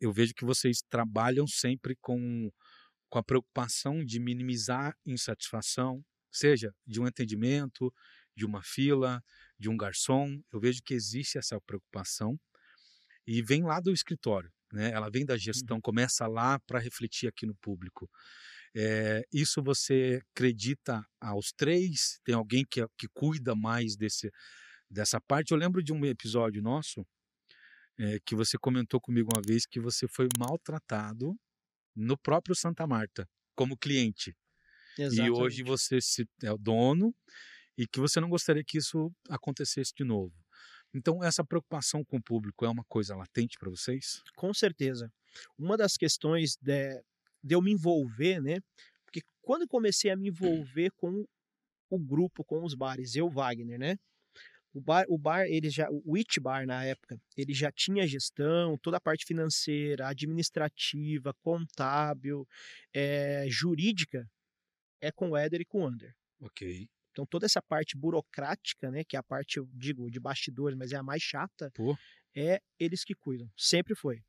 eu 0.00 0.12
vejo 0.12 0.32
que 0.34 0.44
vocês 0.44 0.78
trabalham 0.88 1.46
sempre 1.46 1.94
com, 2.00 2.50
com 3.08 3.18
a 3.18 3.22
preocupação 3.22 4.04
de 4.04 4.18
minimizar 4.18 4.94
insatisfação, 5.04 6.02
seja 6.32 6.72
de 6.86 7.00
um 7.00 7.04
atendimento, 7.04 7.92
de 8.34 8.46
uma 8.46 8.62
fila, 8.62 9.22
de 9.58 9.68
um 9.68 9.76
garçom. 9.76 10.40
Eu 10.52 10.58
vejo 10.58 10.80
que 10.82 10.94
existe 10.94 11.36
essa 11.36 11.60
preocupação 11.60 12.38
e 13.26 13.42
vem 13.42 13.62
lá 13.62 13.80
do 13.80 13.92
escritório, 13.92 14.50
né? 14.72 14.90
Ela 14.92 15.10
vem 15.10 15.24
da 15.26 15.36
gestão, 15.36 15.76
uhum. 15.76 15.82
começa 15.82 16.26
lá 16.26 16.58
para 16.60 16.78
refletir 16.78 17.28
aqui 17.28 17.44
no 17.44 17.54
público. 17.56 18.08
É, 18.74 19.22
isso 19.32 19.62
você 19.62 20.20
acredita 20.32 21.04
aos 21.20 21.52
três? 21.52 22.20
Tem 22.24 22.34
alguém 22.34 22.64
que, 22.64 22.84
que 22.96 23.08
cuida 23.12 23.54
mais 23.54 23.96
desse, 23.96 24.30
dessa 24.88 25.20
parte? 25.20 25.52
Eu 25.52 25.58
lembro 25.58 25.82
de 25.82 25.92
um 25.92 26.04
episódio 26.06 26.62
nosso 26.62 27.04
é, 28.00 28.18
que 28.24 28.34
você 28.34 28.56
comentou 28.56 28.98
comigo 28.98 29.28
uma 29.34 29.42
vez 29.42 29.66
que 29.66 29.78
você 29.78 30.08
foi 30.08 30.26
maltratado 30.38 31.36
no 31.94 32.16
próprio 32.16 32.54
Santa 32.54 32.86
Marta, 32.86 33.28
como 33.54 33.76
cliente. 33.76 34.34
Exatamente. 34.98 35.26
E 35.26 35.30
hoje 35.30 35.62
você 35.62 36.00
se, 36.00 36.26
é 36.42 36.50
o 36.50 36.56
dono 36.56 37.14
e 37.76 37.86
que 37.86 38.00
você 38.00 38.18
não 38.18 38.30
gostaria 38.30 38.64
que 38.64 38.78
isso 38.78 39.12
acontecesse 39.28 39.92
de 39.94 40.04
novo. 40.04 40.34
Então, 40.94 41.22
essa 41.22 41.44
preocupação 41.44 42.02
com 42.04 42.16
o 42.16 42.22
público 42.22 42.64
é 42.64 42.68
uma 42.68 42.84
coisa 42.88 43.14
latente 43.14 43.56
para 43.58 43.70
vocês? 43.70 44.22
Com 44.34 44.52
certeza. 44.52 45.12
Uma 45.58 45.76
das 45.76 45.96
questões 45.96 46.56
de, 46.60 47.00
de 47.44 47.54
eu 47.54 47.62
me 47.62 47.70
envolver, 47.70 48.40
né? 48.40 48.58
Porque 49.04 49.20
quando 49.42 49.68
comecei 49.68 50.10
a 50.10 50.16
me 50.16 50.28
envolver 50.28 50.90
com 50.96 51.24
o 51.90 51.98
grupo, 51.98 52.44
com 52.44 52.64
os 52.64 52.74
bares, 52.74 53.14
eu, 53.14 53.28
Wagner, 53.28 53.78
né? 53.78 53.96
O 54.72 54.80
bar, 54.80 55.04
o 55.08 55.18
bar, 55.18 55.46
ele 55.46 55.68
já, 55.68 55.88
o 55.90 56.16
It 56.16 56.38
Bar 56.38 56.64
na 56.64 56.84
época, 56.84 57.20
ele 57.36 57.52
já 57.52 57.72
tinha 57.72 58.06
gestão, 58.06 58.78
toda 58.78 58.98
a 58.98 59.00
parte 59.00 59.24
financeira, 59.26 60.06
administrativa, 60.06 61.34
contábil, 61.42 62.46
é, 62.94 63.46
jurídica, 63.48 64.30
é 65.00 65.10
com 65.10 65.30
o 65.30 65.36
Éder 65.36 65.62
e 65.62 65.64
com 65.64 65.82
o 65.82 65.88
Under. 65.88 66.14
Ok. 66.40 66.88
Então 67.10 67.26
toda 67.26 67.46
essa 67.46 67.60
parte 67.60 67.96
burocrática, 67.96 68.90
né, 68.90 69.02
que 69.02 69.16
é 69.16 69.18
a 69.18 69.22
parte, 69.22 69.56
eu 69.58 69.68
digo, 69.74 70.08
de 70.08 70.20
bastidores, 70.20 70.78
mas 70.78 70.92
é 70.92 70.96
a 70.96 71.02
mais 71.02 71.22
chata, 71.22 71.70
Pô. 71.74 71.96
é 72.34 72.60
eles 72.78 73.04
que 73.04 73.14
cuidam. 73.14 73.50
Sempre 73.56 73.96
foi. 73.96 74.22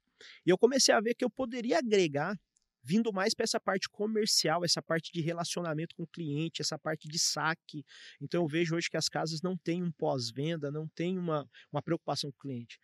E 0.46 0.50
eu 0.50 0.58
comecei 0.58 0.94
a 0.94 1.00
ver 1.00 1.14
que 1.14 1.24
eu 1.24 1.30
poderia 1.30 1.78
agregar 1.78 2.36
vindo 2.84 3.12
mais 3.14 3.34
para 3.34 3.44
essa 3.44 3.60
parte 3.60 3.90
comercial, 3.90 4.64
essa 4.66 4.82
parte 4.82 5.12
de 5.12 5.22
relacionamento 5.22 5.96
com 5.96 6.04
o 6.04 6.08
cliente, 6.08 6.62
essa 6.62 6.78
parte 6.78 7.08
de 7.08 7.20
saque. 7.20 7.86
Então 8.20 8.44
eu 8.44 8.48
vejo 8.48 8.76
hoje 8.76 8.90
que 8.90 8.98
as 8.98 9.08
casas 9.08 9.42
não 9.42 9.58
têm 9.58 9.84
um 9.84 9.92
pós-venda, 9.92 10.72
não 10.72 10.88
tem 10.88 11.18
uma, 11.18 11.48
uma 11.72 11.82
preocupação 11.82 12.32
com 12.32 12.38
o 12.38 12.42
cliente. 12.42 12.80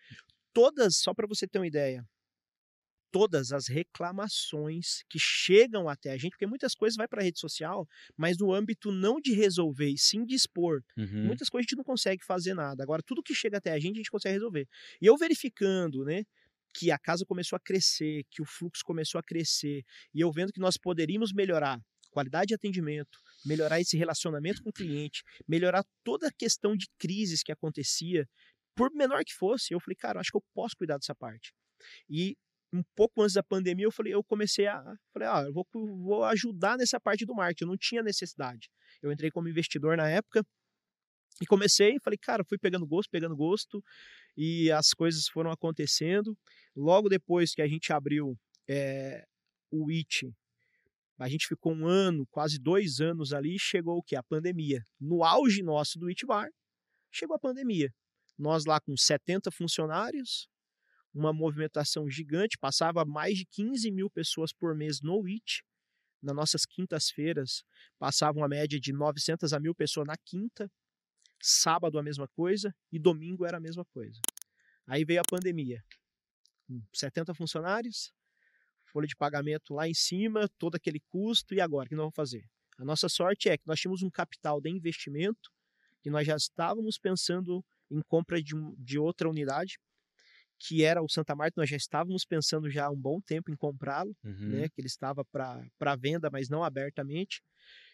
Todas, 0.53 0.97
só 0.97 1.13
para 1.13 1.27
você 1.27 1.47
ter 1.47 1.59
uma 1.59 1.67
ideia, 1.67 2.05
todas 3.11 3.51
as 3.51 3.67
reclamações 3.67 5.03
que 5.09 5.17
chegam 5.19 5.87
até 5.89 6.11
a 6.11 6.17
gente, 6.17 6.31
porque 6.31 6.45
muitas 6.45 6.75
coisas 6.75 6.95
vai 6.95 7.07
para 7.07 7.21
a 7.21 7.23
rede 7.23 7.39
social, 7.39 7.87
mas 8.15 8.37
no 8.37 8.53
âmbito 8.53 8.91
não 8.91 9.19
de 9.19 9.33
resolver, 9.33 9.89
e 9.89 9.97
sim 9.97 10.25
de 10.25 10.35
expor. 10.35 10.81
Uhum. 10.97 11.25
Muitas 11.25 11.49
coisas 11.49 11.65
a 11.65 11.67
gente 11.67 11.77
não 11.77 11.83
consegue 11.83 12.23
fazer 12.23 12.53
nada. 12.53 12.83
Agora, 12.83 13.01
tudo 13.01 13.23
que 13.23 13.33
chega 13.33 13.57
até 13.57 13.71
a 13.71 13.79
gente, 13.79 13.95
a 13.95 13.97
gente 13.97 14.11
consegue 14.11 14.33
resolver. 14.33 14.67
E 15.01 15.05
eu 15.05 15.17
verificando, 15.17 16.03
né? 16.03 16.23
Que 16.73 16.91
a 16.91 16.97
casa 16.97 17.25
começou 17.25 17.57
a 17.57 17.59
crescer, 17.59 18.23
que 18.29 18.41
o 18.41 18.45
fluxo 18.45 18.83
começou 18.83 19.19
a 19.19 19.23
crescer, 19.23 19.83
e 20.13 20.21
eu 20.21 20.31
vendo 20.31 20.51
que 20.51 20.59
nós 20.59 20.77
poderíamos 20.77 21.33
melhorar 21.33 21.79
qualidade 22.11 22.47
de 22.47 22.55
atendimento, 22.55 23.19
melhorar 23.45 23.79
esse 23.79 23.97
relacionamento 23.97 24.63
com 24.63 24.69
o 24.69 24.73
cliente, 24.73 25.23
melhorar 25.47 25.83
toda 26.03 26.27
a 26.27 26.31
questão 26.31 26.75
de 26.75 26.87
crises 26.97 27.43
que 27.43 27.51
acontecia, 27.51 28.27
por 28.75 28.91
menor 28.91 29.23
que 29.23 29.33
fosse, 29.33 29.73
eu 29.73 29.79
falei, 29.79 29.95
cara, 29.95 30.19
acho 30.19 30.31
que 30.31 30.37
eu 30.37 30.43
posso 30.53 30.75
cuidar 30.77 30.97
dessa 30.97 31.15
parte. 31.15 31.53
E 32.09 32.35
um 32.73 32.83
pouco 32.95 33.21
antes 33.21 33.33
da 33.33 33.43
pandemia, 33.43 33.86
eu 33.86 33.92
falei, 33.92 34.13
eu 34.13 34.23
comecei 34.23 34.67
a, 34.67 34.83
falei, 35.13 35.27
ah, 35.27 35.43
eu 35.45 35.53
vou, 35.53 35.65
vou 35.73 36.23
ajudar 36.25 36.77
nessa 36.77 36.99
parte 36.99 37.25
do 37.25 37.33
marketing, 37.33 37.63
eu 37.63 37.69
não 37.69 37.77
tinha 37.77 38.03
necessidade. 38.03 38.69
Eu 39.02 39.11
entrei 39.11 39.31
como 39.31 39.47
investidor 39.47 39.95
na 39.97 40.09
época, 40.09 40.43
e 41.42 41.45
comecei, 41.45 41.98
falei, 42.03 42.17
cara, 42.17 42.43
fui 42.43 42.58
pegando 42.58 42.86
gosto, 42.86 43.09
pegando 43.09 43.36
gosto, 43.36 43.83
e 44.36 44.71
as 44.71 44.93
coisas 44.93 45.27
foram 45.27 45.52
acontecendo. 45.52 46.37
Logo 46.75 47.09
depois 47.09 47.53
que 47.53 47.61
a 47.61 47.67
gente 47.67 47.93
abriu 47.93 48.37
é, 48.67 49.23
o 49.71 49.92
IT, 49.92 50.33
a 51.20 51.27
gente 51.27 51.48
ficou 51.48 51.73
um 51.73 51.87
ano, 51.87 52.27
quase 52.27 52.59
dois 52.59 52.99
anos 52.99 53.33
ali, 53.33 53.58
chegou 53.58 53.98
o 53.98 54.03
que? 54.03 54.15
A 54.15 54.23
pandemia. 54.23 54.83
No 54.99 55.23
auge 55.23 55.64
nosso 55.64 55.98
do 55.98 56.08
IT 56.09 56.25
Bar, 56.25 56.49
chegou 57.11 57.36
a 57.36 57.39
pandemia. 57.39 57.92
Nós 58.37 58.65
lá 58.65 58.80
com 58.80 58.95
70 58.95 59.49
funcionários, 59.52 60.48
uma 61.14 61.33
movimentação 61.33 62.08
gigante, 62.08 62.58
passava 62.59 63.04
mais 63.04 63.37
de 63.37 63.45
15 63.45 63.92
mil 63.92 64.09
pessoas 64.11 64.54
por 64.54 64.75
mês 64.75 65.02
no 65.02 65.27
IT. 65.27 65.64
Nas 66.21 66.36
nossas 66.36 66.65
quintas-feiras, 66.65 67.64
passava 67.98 68.37
uma 68.37 68.48
média 68.48 68.80
de 68.80 68.93
900 68.93 69.54
a 69.54 69.59
mil 69.59 69.73
pessoas 69.73 70.05
na 70.05 70.15
quinta 70.17 70.69
sábado 71.39 71.98
a 71.99 72.03
mesma 72.03 72.27
coisa 72.27 72.75
e 72.92 72.99
domingo 72.99 73.45
era 73.45 73.58
a 73.58 73.59
mesma 73.59 73.86
coisa. 73.86 74.20
Aí 74.86 75.03
veio 75.03 75.21
a 75.21 75.23
pandemia. 75.23 75.83
70 76.93 77.33
funcionários, 77.33 78.11
folha 78.92 79.08
de 79.08 79.15
pagamento 79.15 79.73
lá 79.73 79.87
em 79.87 79.93
cima, 79.93 80.49
todo 80.58 80.75
aquele 80.75 80.99
custo, 81.09 81.53
e 81.53 81.61
agora? 81.61 81.86
O 81.86 81.89
que 81.89 81.95
nós 81.95 82.03
vamos 82.03 82.15
fazer? 82.15 82.45
A 82.77 82.86
nossa 82.86 83.09
sorte 83.09 83.49
é 83.49 83.58
que 83.58 83.65
nós 83.65 83.80
tínhamos 83.80 84.03
um 84.03 84.09
capital 84.09 84.61
de 84.61 84.70
investimento, 84.70 85.49
que 86.02 86.09
nós 86.09 86.27
já 86.27 86.36
estávamos 86.36 86.98
pensando 86.98 87.64
em 87.89 88.02
compra 88.08 88.42
de, 88.42 88.54
de 88.77 88.99
outra 88.99 89.30
unidade, 89.30 89.80
que 90.59 90.83
era 90.83 91.02
o 91.02 91.09
Santa 91.09 91.36
Marta, 91.36 91.59
nós 91.59 91.69
já 91.69 91.77
estávamos 91.77 92.25
pensando 92.25 92.69
já 92.69 92.86
há 92.86 92.89
um 92.89 92.99
bom 92.99 93.21
tempo 93.21 93.52
em 93.52 93.55
comprá-lo, 93.55 94.15
uhum. 94.23 94.49
né, 94.49 94.69
que 94.69 94.81
ele 94.81 94.87
estava 94.87 95.23
para 95.25 95.95
venda, 95.95 96.30
mas 96.31 96.49
não 96.49 96.64
abertamente, 96.64 97.42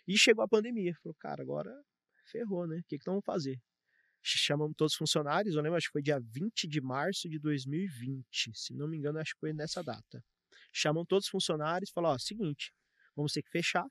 e 0.08 0.18
chegou 0.18 0.44
a 0.44 0.48
pandemia. 0.48 0.96
Falou, 1.02 1.16
cara, 1.20 1.42
agora 1.42 1.72
ferrou, 2.30 2.68
né? 2.68 2.80
O 2.80 2.84
que, 2.84 2.98
que 2.98 3.08
nós 3.08 3.14
vamos 3.14 3.26
fazer? 3.26 3.60
Chamamos 4.22 4.76
todos 4.78 4.94
os 4.94 4.98
funcionários, 4.98 5.56
eu 5.56 5.62
lembro, 5.62 5.78
acho 5.78 5.88
que 5.88 5.92
foi 5.92 6.02
dia 6.02 6.20
20 6.20 6.68
de 6.68 6.80
março 6.80 7.28
de 7.28 7.38
2020, 7.40 8.52
se 8.54 8.74
não 8.74 8.88
me 8.88 8.98
engano, 8.98 9.20
acho 9.20 9.34
que 9.34 9.40
foi 9.42 9.52
nessa 9.52 9.84
data. 9.84 10.24
Chamam 10.72 11.06
todos 11.06 11.26
os 11.26 11.30
funcionários 11.30 11.90
e 11.90 11.94
falam, 11.94 12.12
ó, 12.12 12.18
seguinte, 12.18 12.72
vamos 13.16 13.34
ter 13.34 13.44
que 13.44 13.50
fechar, 13.50 13.86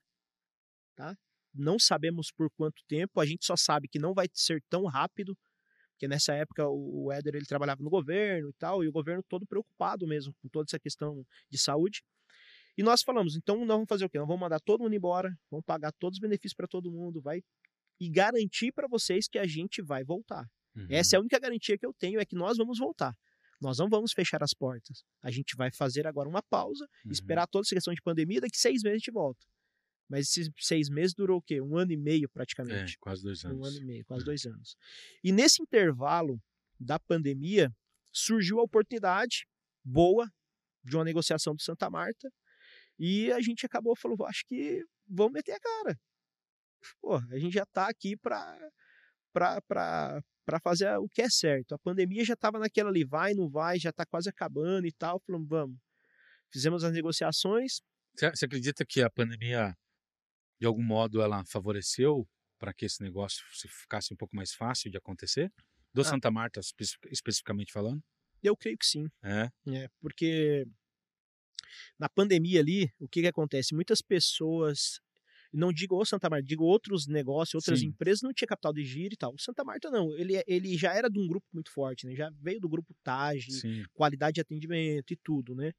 tá? 0.97 1.15
Não 1.55 1.79
sabemos 1.79 2.31
por 2.33 2.51
quanto 2.53 2.83
tempo, 2.89 3.21
a 3.21 3.27
gente 3.27 3.45
só 3.45 3.57
sabe 3.57 3.89
que 3.89 3.99
não 3.99 4.15
vai 4.15 4.27
ser 4.33 4.63
tão 4.71 4.87
rápido, 4.87 5.37
porque 5.93 6.09
nessa 6.09 6.33
época 6.35 6.67
o 6.67 7.13
Éder 7.13 7.35
ele 7.37 7.45
trabalhava 7.45 7.83
no 7.83 7.91
governo 7.91 8.49
e 8.49 8.55
tal, 8.55 8.83
e 8.83 8.89
o 8.89 8.93
governo 8.93 9.23
todo 9.29 9.47
preocupado 9.47 10.07
mesmo 10.07 10.35
com 10.41 10.49
toda 10.49 10.65
essa 10.67 10.79
questão 10.79 11.25
de 11.51 11.59
saúde. 11.59 12.03
E 12.77 12.83
nós 12.83 13.03
falamos, 13.03 13.37
então 13.37 13.59
nós 13.59 13.69
vamos 13.69 13.89
fazer 13.89 14.07
o 14.07 14.09
quê? 14.09 14.19
Nós 14.19 14.27
vamos 14.27 14.41
mandar 14.41 14.59
todo 14.61 14.83
mundo 14.83 14.95
embora, 14.95 15.31
vamos 15.51 15.65
pagar 15.67 15.93
todos 15.93 16.17
os 16.17 16.21
benefícios 16.21 16.55
para 16.55 16.67
todo 16.67 16.91
mundo, 16.91 17.21
vai 17.21 17.43
e 18.03 18.09
garantir 18.11 18.73
para 18.73 18.89
vocês 18.89 19.29
que 19.29 19.39
a 19.39 19.47
gente 19.47 19.81
vai 19.81 20.03
voltar. 20.03 20.45
Uhum. 20.75 20.87
Essa 20.91 21.15
é 21.15 21.17
a 21.17 21.21
única 21.21 21.39
garantia 21.39 21.79
que 21.79 21.87
eu 21.87 21.95
tenho, 21.95 22.19
é 22.19 22.25
que 22.25 22.35
nós 22.35 22.57
vamos 22.57 22.81
voltar. 22.81 23.15
Nós 23.61 23.79
não 23.79 23.89
vamos 23.89 24.13
fechar 24.13 24.43
as 24.43 24.53
portas. 24.53 25.05
A 25.23 25.31
gente 25.31 25.55
vai 25.55 25.71
fazer 25.71 26.05
agora 26.05 26.29
uma 26.29 26.43
pausa, 26.43 26.85
uhum. 27.05 27.13
esperar 27.13 27.47
toda 27.47 27.65
essa 27.65 27.77
questão 27.77 27.95
de 27.95 28.03
pandemia, 28.03 28.41
daqui 28.41 28.59
seis 28.59 28.83
meses 28.83 28.97
a 28.97 28.99
gente 28.99 29.13
volta. 29.13 29.47
Mas 30.11 30.27
esses 30.27 30.51
seis 30.59 30.89
meses 30.91 31.15
durou 31.15 31.39
o 31.39 31.43
quê? 31.43 31.61
Um 31.61 31.77
ano 31.77 31.93
e 31.93 31.97
meio 31.97 32.29
praticamente. 32.29 32.95
É, 32.95 32.97
quase 32.99 33.23
dois 33.23 33.45
anos. 33.45 33.57
Um 33.57 33.65
ano 33.65 33.79
e 33.79 33.85
meio, 33.85 34.05
quase 34.05 34.23
é. 34.23 34.27
dois 34.27 34.45
anos. 34.47 34.77
E 35.23 35.31
nesse 35.31 35.63
intervalo 35.63 36.43
da 36.81 36.99
pandemia, 36.99 37.73
surgiu 38.13 38.59
a 38.59 38.65
oportunidade 38.65 39.47
boa 39.85 40.29
de 40.83 40.97
uma 40.97 41.05
negociação 41.05 41.55
do 41.55 41.63
Santa 41.63 41.89
Marta 41.89 42.29
e 42.99 43.31
a 43.31 43.41
gente 43.41 43.65
acabou 43.65 43.95
falou, 43.95 44.27
acho 44.27 44.45
que 44.45 44.85
vamos 45.07 45.35
meter 45.35 45.53
a 45.53 45.61
cara 45.61 46.01
pô, 47.01 47.17
a 47.17 47.39
gente 47.39 47.53
já 47.53 47.63
está 47.63 47.89
aqui 47.89 48.17
para 48.17 48.61
fazer 50.63 50.97
o 50.99 51.09
que 51.09 51.23
é 51.23 51.29
certo. 51.29 51.75
A 51.75 51.79
pandemia 51.79 52.25
já 52.25 52.35
estava 52.35 52.59
naquela 52.59 52.91
ali, 52.91 53.05
vai, 53.05 53.35
não 53.35 53.49
vai, 53.49 53.79
já 53.79 53.91
está 53.91 54.05
quase 54.05 54.29
acabando 54.29 54.87
e 54.87 54.93
tal. 54.93 55.21
Falamos, 55.21 55.49
vamos. 55.49 55.79
Fizemos 56.53 56.85
as 56.85 56.93
negociações. 56.93 57.81
Você 58.15 58.45
acredita 58.45 58.85
que 58.85 59.01
a 59.01 59.11
pandemia, 59.11 59.75
de 60.61 60.67
algum 60.67 60.83
modo, 60.83 61.23
ela 61.23 61.43
favoreceu 61.47 62.29
para 62.59 62.73
que 62.73 62.85
esse 62.85 63.03
negócio 63.03 63.43
ficasse 63.69 64.13
um 64.13 64.17
pouco 64.17 64.37
mais 64.37 64.53
fácil 64.53 64.91
de 64.91 64.97
acontecer? 64.97 65.51
Do 65.95 66.03
ah. 66.03 66.05
Santa 66.05 66.31
Marta, 66.31 66.61
especificamente 67.11 67.73
falando? 67.73 68.03
Eu 68.43 68.57
creio 68.57 68.77
que 68.77 68.87
sim. 68.87 69.09
É? 69.23 69.51
é 69.69 69.89
porque 70.01 70.67
na 71.99 72.09
pandemia 72.09 72.61
ali, 72.61 72.93
o 72.99 73.09
que, 73.09 73.23
que 73.23 73.27
acontece? 73.27 73.75
Muitas 73.75 74.03
pessoas 74.03 75.01
não 75.53 75.73
digo 75.73 75.97
o 75.97 76.05
Santa 76.05 76.31
Marta, 76.31 76.47
digo 76.47 76.65
outros 76.65 77.07
negócios, 77.07 77.55
outras 77.55 77.81
Sim. 77.81 77.87
empresas 77.89 78.23
não 78.23 78.33
tinha 78.33 78.49
capital 78.49 78.73
de 78.73 78.85
giro 78.85 79.15
e 79.15 79.17
tal. 79.17 79.35
O 79.35 79.41
Santa 79.41 79.63
Marta 79.65 79.91
não, 79.91 80.17
ele, 80.17 80.37
é, 80.37 80.45
ele 80.47 80.77
já 80.77 80.95
era 80.95 81.09
de 81.09 81.19
um 81.21 81.27
grupo 81.27 81.47
muito 81.53 81.71
forte, 81.73 82.07
né? 82.07 82.15
Já 82.15 82.31
veio 82.41 82.61
do 82.61 82.69
grupo 82.69 82.95
TAG, 83.05 83.41
qualidade 83.93 84.35
de 84.37 84.41
atendimento 84.41 85.13
e 85.13 85.17
tudo, 85.17 85.55
né? 85.55 85.73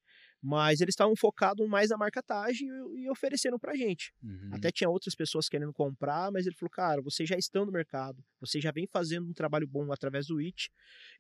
Mas 0.45 0.81
eles 0.81 0.92
estavam 0.92 1.16
focados 1.16 1.66
mais 1.69 1.90
na 1.90 1.98
marca 1.98 2.22
Tage 2.22 2.66
e, 2.66 3.04
e 3.04 3.10
ofereceram 3.10 3.57
pra 3.57 3.75
gente. 3.75 4.13
Uhum. 4.22 4.50
Até 4.51 4.69
tinha 4.72 4.90
outras 4.90 5.16
pessoas 5.16 5.48
querendo 5.48 5.72
comprar, 5.72 6.30
mas 6.34 6.45
ele 6.45 6.56
falou, 6.56 6.69
cara, 6.69 7.01
vocês 7.01 7.30
já 7.30 7.38
estão 7.38 7.66
no 7.66 7.72
mercado, 7.72 8.22
vocês 8.42 8.62
já 8.62 8.69
vem 8.69 8.86
fazendo 8.86 9.25
um 9.25 9.34
trabalho 9.34 9.66
bom 9.66 9.90
através 9.94 10.28
do 10.28 10.42
IT. 10.42 10.69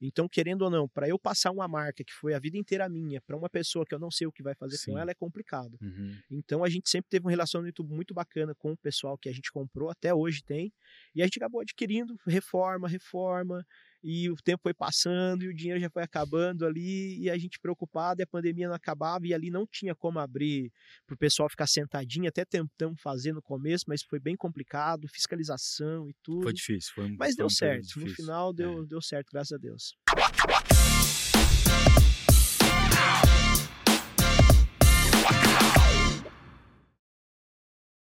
Então, 0.01 0.27
querendo 0.27 0.63
ou 0.63 0.69
não, 0.69 0.89
para 0.89 1.07
eu 1.07 1.17
passar 1.17 1.51
uma 1.51 1.67
marca 1.69 2.03
que 2.03 2.13
foi 2.13 2.33
a 2.33 2.39
vida 2.39 2.57
inteira 2.57 2.89
minha 2.89 3.21
para 3.21 3.37
uma 3.37 3.49
pessoa 3.49 3.85
que 3.85 3.95
eu 3.95 3.99
não 3.99 4.11
sei 4.11 4.27
o 4.27 4.31
que 4.31 4.43
vai 4.43 4.55
fazer 4.55 4.75
Sim. 4.75 4.91
com 4.91 4.97
ela 4.97 5.11
é 5.11 5.13
complicado. 5.13 5.77
Uhum. 5.81 6.17
Então 6.29 6.61
a 6.61 6.69
gente 6.69 6.89
sempre 6.89 7.09
teve 7.09 7.25
um 7.25 7.29
relacionamento 7.29 7.81
muito 7.83 8.13
bacana 8.13 8.53
com 8.53 8.73
o 8.73 8.77
pessoal 8.77 9.17
que 9.17 9.29
a 9.29 9.33
gente 9.33 9.51
comprou, 9.53 9.89
até 9.89 10.13
hoje 10.13 10.43
tem. 10.43 10.73
E 11.15 11.21
a 11.21 11.25
gente 11.25 11.37
acabou 11.37 11.61
adquirindo 11.61 12.19
reforma, 12.25 12.89
reforma, 12.89 13.65
e 14.03 14.29
o 14.29 14.35
tempo 14.35 14.61
foi 14.63 14.73
passando 14.73 15.43
e 15.43 15.47
o 15.47 15.53
dinheiro 15.53 15.79
já 15.79 15.89
foi 15.89 16.03
acabando 16.03 16.65
ali, 16.65 17.19
e 17.21 17.29
a 17.29 17.37
gente 17.37 17.59
preocupado, 17.59 18.21
e 18.21 18.23
a 18.23 18.27
pandemia 18.27 18.67
não 18.67 18.75
acabava, 18.75 19.25
e 19.25 19.33
ali 19.33 19.49
não 19.49 19.65
tinha 19.65 19.95
como 19.95 20.19
abrir 20.19 20.71
para 21.07 21.13
o 21.15 21.17
pessoal 21.17 21.49
ficar 21.49 21.67
sentadinho, 21.67 22.27
até 22.27 22.43
tentamos 22.43 23.01
fazer 23.01 23.31
no 23.33 23.41
começo, 23.41 23.85
mas 23.87 24.01
foi 24.03 24.19
bem 24.19 24.35
complicado, 24.35 25.07
fiscalização 25.07 26.09
e 26.09 26.13
tudo. 26.21 26.43
Foi 26.43 26.53
difícil. 26.53 26.91
Foi 26.93 27.05
um, 27.05 27.15
Mas 27.17 27.35
deu 27.35 27.49
certo, 27.49 27.83
no 27.95 28.03
difícil. 28.03 28.15
final 28.15 28.53
deu, 28.53 28.83
É. 28.83 28.85
deu 28.85 29.01
certo, 29.01 29.29
graças 29.31 29.53
a 29.53 29.57
Deus. 29.57 29.93